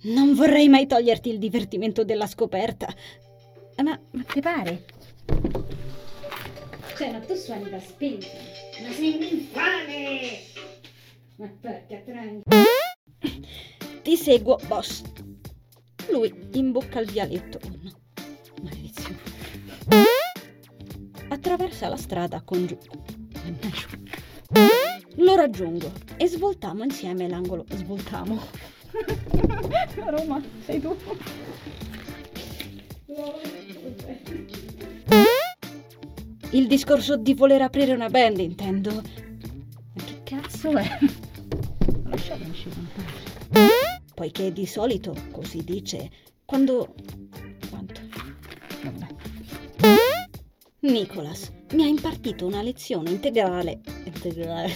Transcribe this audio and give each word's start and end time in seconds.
Non 0.00 0.34
vorrei 0.34 0.68
mai 0.68 0.86
toglierti 0.86 1.28
il 1.28 1.38
divertimento 1.38 2.04
della 2.04 2.28
scoperta. 2.28 2.86
Ma, 3.82 3.98
ma 4.12 4.22
ti 4.22 4.40
pare? 4.40 4.84
Cioè, 6.96 7.10
ma 7.10 7.18
tu 7.20 7.34
suoni 7.34 7.68
da 7.68 7.80
spinta. 7.80 8.26
Ma 8.82 8.92
sei 8.92 9.16
un 9.16 9.22
infame! 9.22 10.38
Ma 11.36 11.48
porca 11.60 11.96
tranquilla. 12.04 12.64
Ti 14.02 14.16
seguo, 14.16 14.58
boss. 14.66 15.02
Lui 16.10 16.32
imbocca 16.52 17.00
il 17.00 17.10
vialetto. 17.10 17.58
Oh 17.64 17.70
no, 17.82 17.92
maledizione. 18.62 19.18
Attraversa 21.28 21.88
la 21.88 21.96
strada 21.96 22.40
con 22.42 22.66
giù. 22.66 22.78
Lo 25.16 25.34
raggiungo 25.34 25.92
e 26.16 26.28
svoltamo 26.28 26.84
insieme 26.84 27.28
l'angolo. 27.28 27.64
Svoltamo. 28.90 30.10
Roma, 30.10 30.42
sei 30.64 30.80
tu. 30.80 30.96
Il 36.50 36.66
discorso 36.66 37.16
di 37.16 37.34
voler 37.34 37.62
aprire 37.62 37.92
una 37.92 38.08
band, 38.08 38.38
intendo. 38.38 38.92
Ma 38.92 40.02
che 40.04 40.22
cazzo 40.24 40.70
è? 40.76 40.98
Lasciatemi 42.04 42.54
scivolare. 42.54 44.02
Poiché 44.14 44.52
di 44.52 44.66
solito, 44.66 45.14
così 45.30 45.62
dice, 45.62 46.10
quando... 46.44 46.94
Quanto? 47.68 48.00
Vabbè. 48.82 49.06
Nicholas 50.80 51.52
mi 51.72 51.82
ha 51.82 51.86
impartito 51.86 52.46
una 52.46 52.62
lezione 52.62 53.10
integrale. 53.10 53.80
Integrale. 54.04 54.74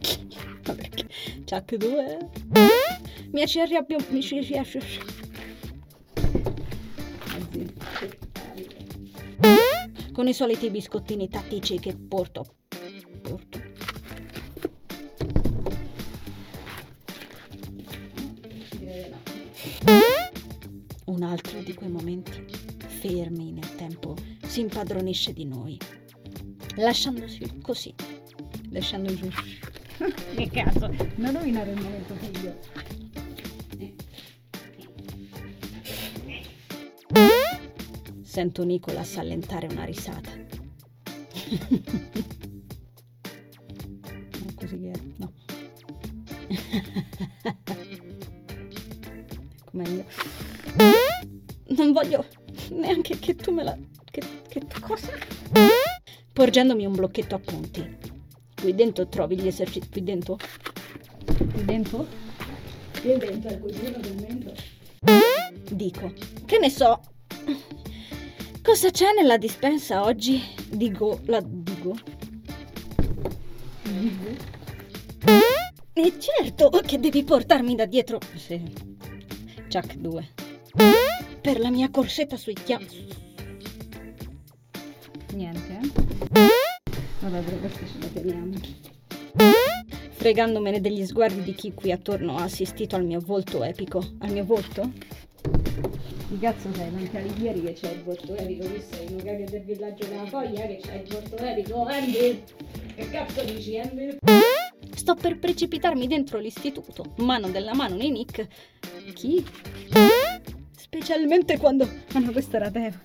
Perché? 0.62 1.06
Chuck 1.44 1.74
2? 1.76 2.28
Mi 3.30 3.46
ci 3.46 3.60
arrabbio. 3.60 3.98
Mi 4.10 4.22
ci 4.22 4.40
riesce. 4.40 4.80
Con 10.12 10.28
i 10.28 10.34
soliti 10.34 10.70
biscottini 10.70 11.28
tattici 11.28 11.78
che 11.78 11.96
porto. 11.96 12.56
Porto. 13.22 13.58
Un 21.06 21.22
altro 21.22 21.60
di 21.62 21.74
quei 21.74 21.88
momenti 21.88 22.44
fermi 22.86 23.52
nel 23.52 23.74
tempo 23.76 24.14
si 24.46 24.60
impadronisce 24.60 25.32
di 25.32 25.44
noi, 25.44 25.78
lasciandosi 26.76 27.60
così, 27.62 27.94
lasciando 28.70 29.14
giù. 29.14 29.28
che 30.36 30.50
cazzo, 30.50 30.90
non 31.16 31.32
rovinare 31.32 31.72
il 31.72 31.80
momento 31.80 32.14
figlio. 32.14 32.58
Sento 38.30 38.62
Nicolas 38.62 39.16
allentare 39.16 39.66
una 39.66 39.82
risata. 39.82 40.30
non 43.90 44.54
così 44.54 44.78
che 44.78 44.92
no. 45.16 45.32
ecco 47.42 47.74
meglio. 49.72 50.04
Non 51.70 51.90
voglio 51.90 52.24
neanche 52.70 53.18
che 53.18 53.34
tu 53.34 53.50
me 53.50 53.64
la... 53.64 53.76
Che, 54.04 54.22
che 54.46 54.62
cosa? 54.80 55.10
Porgendomi 56.32 56.86
un 56.86 56.94
blocchetto 56.94 57.34
appunti. 57.34 57.96
Qui 58.54 58.72
dentro 58.76 59.08
trovi 59.08 59.40
gli 59.40 59.48
esercizi... 59.48 59.88
Qui 59.88 60.04
dentro? 60.04 60.38
Qui 61.24 61.64
dentro? 61.64 62.06
Qui 63.00 63.16
dentro 63.18 63.50
è 63.50 63.54
il 63.54 63.58
cugino 63.58 63.98
del 63.98 64.14
mento. 64.14 64.54
Dico, 65.72 66.12
che 66.46 66.58
ne 66.60 66.70
so... 66.70 67.00
Cosa 68.70 68.90
c'è 68.92 69.12
nella 69.12 69.36
dispensa 69.36 70.04
oggi? 70.04 70.40
Dico, 70.68 71.18
la 71.24 71.42
dico. 71.44 71.98
Dico? 73.82 74.44
E 75.92 76.12
certo 76.20 76.70
che 76.86 77.00
devi 77.00 77.24
portarmi 77.24 77.74
da 77.74 77.86
dietro. 77.86 78.20
Sì. 78.36 78.62
Chuck 79.68 79.96
2. 79.96 80.28
Per 81.40 81.58
la 81.58 81.68
mia 81.68 81.90
corsetta 81.90 82.36
sui 82.36 82.54
chiavi. 82.54 83.08
Niente, 85.32 85.80
eh? 85.82 85.90
Vabbè, 87.18 87.40
però 87.40 87.56
questo 87.56 87.80
ce 87.86 87.98
la 87.98 88.06
teniamo. 88.06 88.54
Fregandomene 90.10 90.80
degli 90.80 91.04
sguardi 91.04 91.42
di 91.42 91.54
chi 91.56 91.74
qui 91.74 91.90
attorno 91.90 92.36
ha 92.36 92.44
assistito 92.44 92.94
al 92.94 93.04
mio 93.04 93.18
volto 93.18 93.64
epico. 93.64 94.12
Al 94.20 94.30
mio 94.30 94.44
volto? 94.44 94.92
Di 96.30 96.38
cazzo 96.38 96.72
sei, 96.72 96.90
davanti 96.90 97.16
all'Ieri 97.16 97.60
che 97.60 97.72
c'è 97.72 97.90
il 97.90 98.04
volto 98.04 98.36
epico, 98.36 98.64
qui 98.68 98.80
sei 98.88 99.06
uno 99.08 99.20
che 99.20 99.46
del 99.50 99.62
villaggio 99.62 100.06
della 100.06 100.26
foglia 100.26 100.64
che 100.64 100.78
c'è 100.80 101.02
il 101.04 101.08
volto 101.08 101.36
epico, 101.36 101.84
Andy! 101.86 102.44
Che 102.94 103.10
cazzo 103.10 103.42
dici, 103.42 103.76
Andy? 103.80 104.16
Sto 104.94 105.16
per 105.16 105.40
precipitarmi 105.40 106.06
dentro 106.06 106.38
l'istituto, 106.38 107.14
mano 107.16 107.50
della 107.50 107.74
mano 107.74 107.96
nei 107.96 108.12
Nick. 108.12 108.46
Chi? 109.12 109.44
Specialmente 110.76 111.58
quando... 111.58 111.88
Ah 112.12 112.20
no, 112.20 112.30
questa 112.30 112.58
era 112.58 112.70
Teva. 112.70 113.00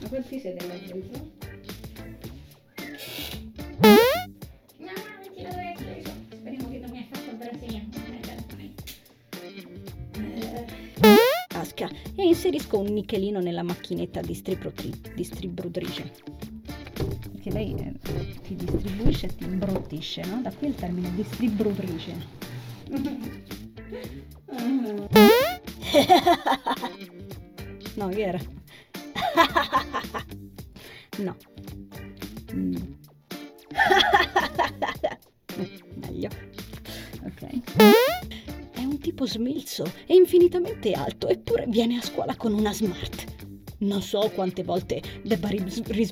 Ma 0.00 0.08
quanti 0.08 0.38
siete 0.38 0.64
là 0.64 0.74
dentro? 0.74 1.33
Tasca 11.74 11.90
e 12.14 12.24
inserisco 12.24 12.78
un 12.78 12.92
nichelino 12.92 13.40
nella 13.40 13.64
macchinetta 13.64 14.20
distributri- 14.20 14.94
distributrice. 15.14 16.12
Perché 17.32 17.50
lei 17.50 17.74
eh, 17.74 17.92
ti 18.42 18.54
distribuisce 18.54 19.26
e 19.26 19.34
ti 19.34 19.42
imbruttisce, 19.44 20.22
no? 20.24 20.40
Da 20.40 20.52
qui 20.52 20.68
il 20.68 20.76
termine 20.76 21.12
distributrice. 21.14 22.14
no, 27.94 28.08
che 28.08 28.22
era? 28.22 28.38
no. 31.18 31.36
Mm. 32.52 32.74
Tipo 39.04 39.26
smilzo 39.26 39.84
e 40.06 40.14
infinitamente 40.14 40.92
alto, 40.92 41.28
eppure 41.28 41.66
viene 41.68 41.98
a 41.98 42.00
scuola 42.00 42.34
con 42.36 42.54
una 42.54 42.72
smart. 42.72 43.26
Non 43.80 44.00
so 44.00 44.30
quante 44.34 44.62
volte 44.62 45.02
debba 45.22 45.48
ris... 45.48 45.82
ris... 45.88 46.10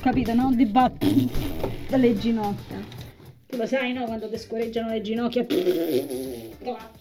Capito, 0.00 0.34
no? 0.34 0.52
Dibattere 0.52 1.28
dalle 1.88 2.18
ginocchia. 2.18 2.84
Tu 3.46 3.56
lo 3.56 3.66
sai, 3.66 3.92
no? 3.92 4.04
Quando 4.04 4.28
ti 4.28 4.36
scorreggiano 4.36 4.90
le 4.90 5.00
ginocchia. 5.00 5.46
Clap. 5.46 7.00